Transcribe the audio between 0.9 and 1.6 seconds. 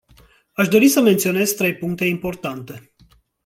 menționez